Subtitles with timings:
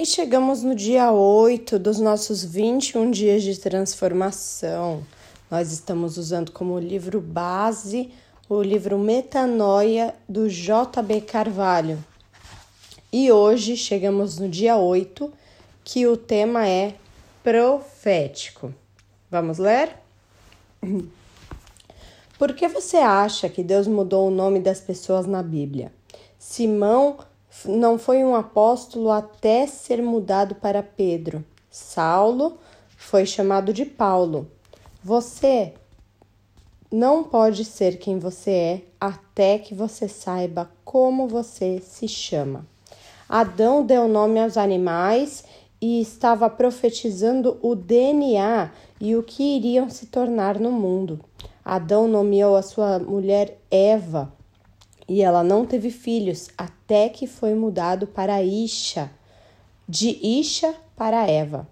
[0.00, 5.04] E chegamos no dia 8 dos nossos 21 dias de transformação.
[5.50, 8.12] Nós estamos usando como livro base
[8.48, 11.22] o livro Metanoia do J.B.
[11.22, 11.98] Carvalho.
[13.12, 15.32] E hoje chegamos no dia 8,
[15.82, 16.94] que o tema é
[17.42, 18.72] profético.
[19.28, 19.96] Vamos ler?
[22.38, 25.90] Por que você acha que Deus mudou o nome das pessoas na Bíblia?
[26.38, 27.18] Simão
[27.64, 31.44] não foi um apóstolo até ser mudado para Pedro.
[31.70, 32.58] Saulo
[32.96, 34.50] foi chamado de Paulo.
[35.02, 35.74] Você
[36.90, 42.66] não pode ser quem você é até que você saiba como você se chama.
[43.28, 45.44] Adão deu nome aos animais
[45.80, 51.20] e estava profetizando o DNA e o que iriam se tornar no mundo.
[51.64, 54.32] Adão nomeou a sua mulher Eva
[55.08, 59.10] e ela não teve filhos até que foi mudado para Isha,
[59.88, 61.66] de Isha para Eva.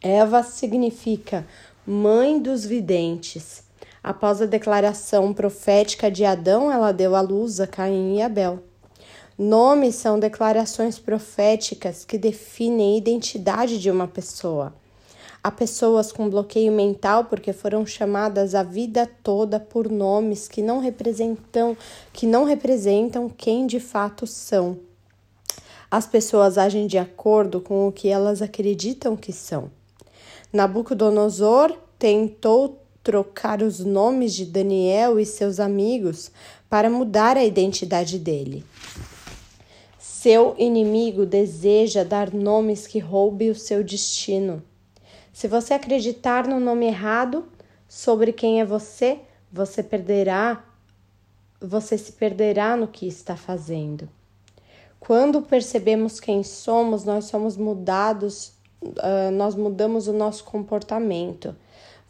[0.00, 1.46] Eva significa
[1.86, 3.64] mãe dos videntes.
[4.02, 8.62] Após a declaração profética de Adão, ela deu à luz a Caim e Abel.
[9.36, 14.74] Nomes são declarações proféticas que definem a identidade de uma pessoa.
[15.48, 20.78] Há pessoas com bloqueio mental porque foram chamadas a vida toda por nomes que não
[20.78, 21.74] representam,
[22.12, 24.78] que não representam quem de fato são.
[25.90, 29.70] As pessoas agem de acordo com o que elas acreditam que são.
[30.52, 36.30] Nabucodonosor tentou trocar os nomes de Daniel e seus amigos
[36.68, 38.62] para mudar a identidade dele.
[39.98, 44.62] Seu inimigo deseja dar nomes que roubem o seu destino.
[45.38, 47.46] Se você acreditar no nome errado
[47.86, 49.20] sobre quem é você,
[49.52, 50.64] você perderá,
[51.60, 54.08] você se perderá no que está fazendo.
[54.98, 61.54] Quando percebemos quem somos, nós somos mudados, uh, nós mudamos o nosso comportamento.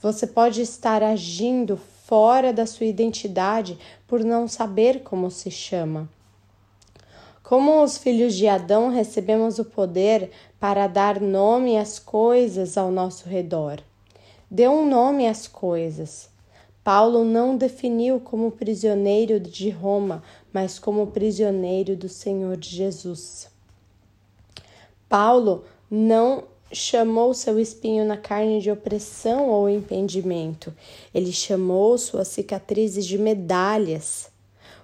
[0.01, 6.09] Você pode estar agindo fora da sua identidade por não saber como se chama.
[7.49, 13.27] Como os filhos de Adão, recebemos o poder para dar nome às coisas ao nosso
[13.27, 13.81] redor.
[14.51, 16.29] Dê um nome às coisas.
[16.85, 20.23] Paulo não definiu como prisioneiro de Roma,
[20.53, 23.49] mas como prisioneiro do Senhor Jesus.
[25.09, 30.71] Paulo não chamou seu espinho na carne de opressão ou impedimento.
[31.15, 34.31] Ele chamou suas cicatrizes de medalhas.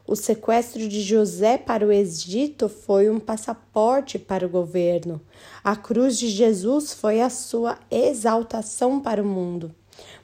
[0.06, 5.18] O sequestro de José para o Egito foi um passaporte para o governo.
[5.62, 9.74] A cruz de Jesus foi a sua exaltação para o mundo.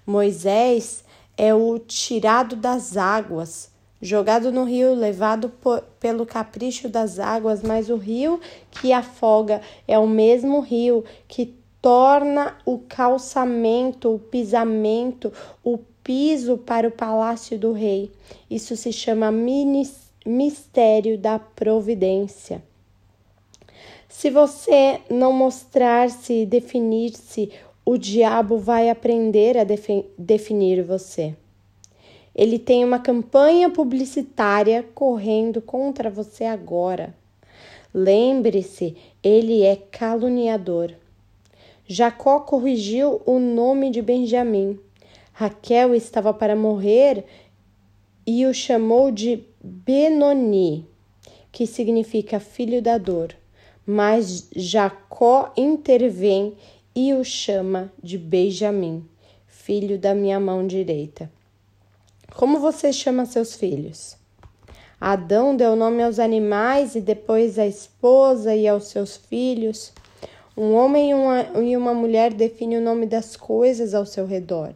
[0.07, 1.03] Moisés
[1.35, 3.71] é o tirado das águas,
[4.03, 8.39] jogado no rio, levado por, pelo capricho das águas, mas o rio
[8.71, 15.33] que afoga é o mesmo rio que torna o calçamento, o pisamento,
[15.65, 18.11] o piso para o palácio do rei.
[18.51, 19.33] Isso se chama
[20.25, 22.63] mistério da providência.
[24.09, 27.51] Se você não mostrar-se e definir-se,
[27.85, 29.65] o diabo vai aprender a
[30.19, 31.35] definir você.
[32.35, 37.15] Ele tem uma campanha publicitária correndo contra você agora.
[37.93, 40.95] Lembre-se, ele é caluniador.
[41.87, 44.79] Jacó corrigiu o nome de Benjamim.
[45.33, 47.25] Raquel estava para morrer
[48.27, 50.87] e o chamou de Benoni,
[51.51, 53.35] que significa filho da dor.
[53.87, 56.55] Mas Jacó intervém
[56.95, 59.05] e o chama de Benjamim,
[59.47, 61.31] filho da minha mão direita.
[62.37, 64.17] Como você chama seus filhos?
[65.01, 69.93] Adão deu nome aos animais e depois à esposa e aos seus filhos.
[70.57, 74.75] Um homem e uma, e uma mulher definem o nome das coisas ao seu redor.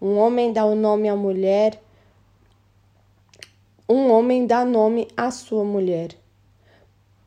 [0.00, 1.82] Um homem dá o nome à mulher,
[3.88, 6.16] um homem dá nome à sua mulher.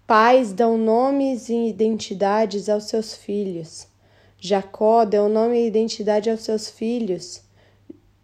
[0.07, 3.85] Pais dão nomes e identidades aos seus filhos.
[4.39, 7.43] Jacó deu nome e identidade aos seus filhos.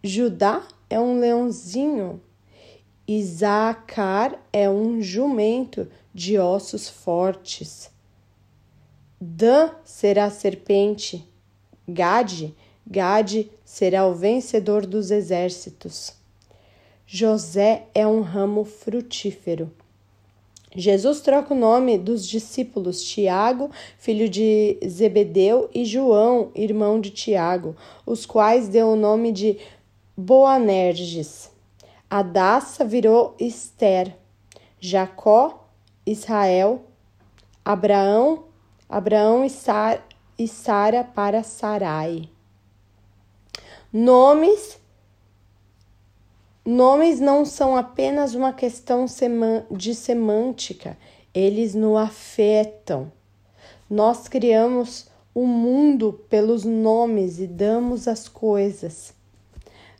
[0.02, 2.20] Judá é um leãozinho.
[3.06, 7.90] Isacar é um jumento de ossos fortes.
[9.20, 11.28] Dan será serpente.
[11.86, 12.56] Gade
[12.90, 16.12] Gade será o vencedor dos exércitos.
[17.06, 19.70] José é um ramo frutífero.
[20.74, 27.76] Jesus troca o nome dos discípulos Tiago, filho de Zebedeu, e João, irmão de Tiago,
[28.04, 29.56] os quais deu o nome de
[30.16, 31.50] Boanerges.
[32.08, 34.16] Adassa virou Esther,
[34.80, 35.68] Jacó,
[36.04, 36.82] Israel,
[37.64, 38.46] Abraão,
[38.88, 40.04] Abraão e, Sar,
[40.36, 42.28] e Sara para Sarai.
[43.92, 44.78] Nomes
[46.64, 49.06] Nomes não são apenas uma questão
[49.70, 50.96] de semântica,
[51.34, 53.10] eles nos afetam.
[53.88, 59.12] Nós criamos o mundo pelos nomes e damos as coisas.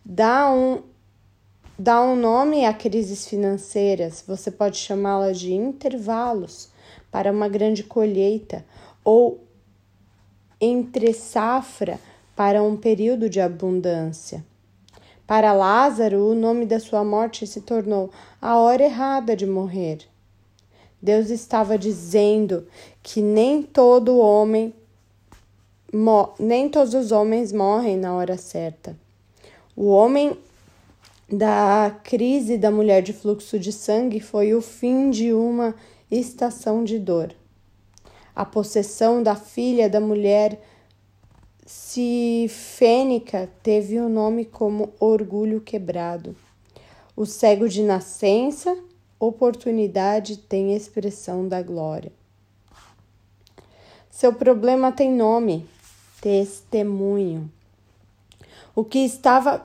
[0.05, 0.83] Dá um,
[1.77, 6.71] dá um nome a crises financeiras, você pode chamá-la de intervalos
[7.11, 8.65] para uma grande colheita
[9.03, 9.43] ou
[10.61, 11.99] entre safra
[12.41, 14.43] para um período de abundância.
[15.27, 18.11] Para Lázaro, o nome da sua morte se tornou
[18.41, 19.99] a hora errada de morrer.
[21.03, 22.67] Deus estava dizendo
[23.03, 24.73] que nem todo homem
[26.39, 28.97] nem todos os homens morrem na hora certa.
[29.77, 30.35] O homem
[31.31, 35.75] da crise da mulher de fluxo de sangue foi o fim de uma
[36.11, 37.35] estação de dor.
[38.35, 40.59] A possessão da filha da mulher
[41.73, 46.35] Cifênica teve o nome como orgulho quebrado.
[47.15, 48.77] O cego de nascença,
[49.21, 52.11] oportunidade tem expressão da glória.
[54.11, 55.65] Seu problema tem nome,
[56.21, 57.49] testemunho.
[58.75, 59.65] O que estava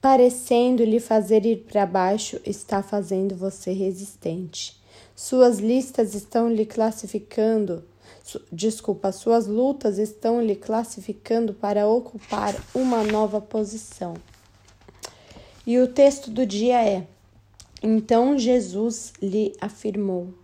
[0.00, 4.80] parecendo lhe fazer ir para baixo está fazendo você resistente.
[5.16, 7.84] Suas listas estão lhe classificando
[8.52, 14.14] desculpa, suas lutas estão lhe classificando para ocupar uma nova posição.
[15.66, 17.06] E o texto do dia é:
[17.82, 20.34] Então Jesus lhe afirmou: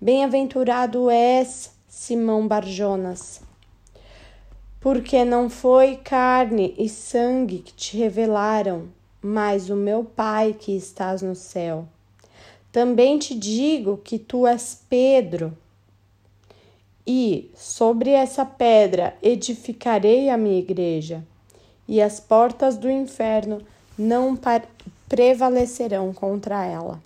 [0.00, 3.40] Bem-aventurado és, Simão Barjonas,
[4.80, 8.88] porque não foi carne e sangue que te revelaram,
[9.20, 11.86] mas o meu Pai que estás no céu.
[12.72, 15.56] Também te digo que tu és Pedro
[17.06, 21.24] e sobre essa pedra edificarei a minha igreja,
[21.86, 23.60] e as portas do inferno
[23.98, 24.38] não
[25.08, 27.02] prevalecerão contra ela.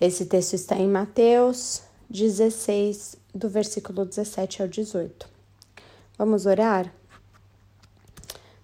[0.00, 5.28] Esse texto está em Mateus 16, do versículo 17 ao 18.
[6.16, 6.92] Vamos orar?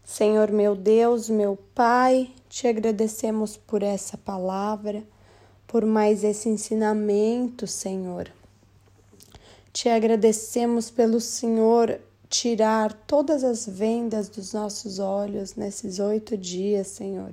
[0.05, 5.03] Senhor meu Deus, meu Pai, te agradecemos por essa palavra,
[5.67, 8.31] por mais esse ensinamento, Senhor
[9.75, 17.33] te agradecemos pelo Senhor tirar todas as vendas dos nossos olhos nesses oito dias, Senhor,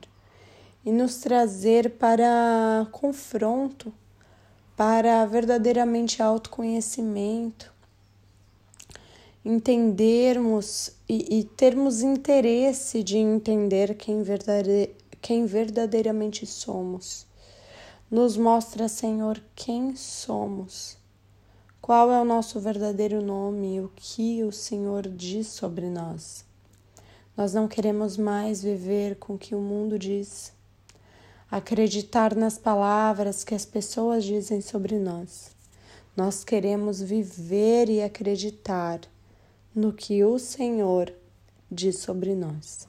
[0.84, 3.94] e nos trazer para confronto,
[4.76, 7.72] para verdadeiramente autoconhecimento,
[9.46, 14.90] entendermos e, e termos interesse de entender quem, verdade,
[15.22, 17.28] quem verdadeiramente somos.
[18.10, 21.00] Nos mostra, Senhor, quem somos
[21.82, 26.46] qual é o nosso verdadeiro nome e o que o Senhor diz sobre nós?
[27.36, 30.54] Nós não queremos mais viver com o que o mundo diz,
[31.50, 35.56] acreditar nas palavras que as pessoas dizem sobre nós.
[36.16, 39.00] Nós queremos viver e acreditar
[39.74, 41.12] no que o Senhor
[41.72, 42.88] diz sobre nós.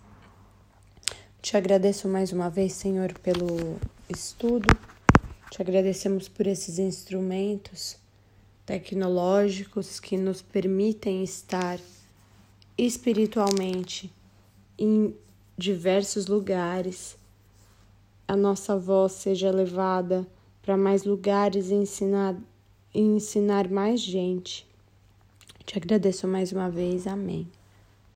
[1.41, 4.69] Te agradeço mais uma vez, Senhor, pelo estudo.
[5.51, 8.02] Te agradecemos por esses instrumentos
[8.73, 11.79] tecnológicos que nos permitem estar
[12.79, 14.11] espiritualmente
[14.79, 15.15] em
[15.59, 17.19] diversos lugares.
[18.27, 20.27] A nossa voz seja levada
[20.63, 22.35] para mais lugares e ensinar,
[22.95, 24.67] e ensinar mais gente.
[25.67, 27.07] Te agradeço mais uma vez.
[27.07, 27.47] Amém.